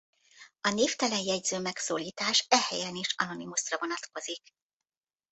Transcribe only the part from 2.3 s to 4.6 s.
e helyen is Anonymusra vonatkozik.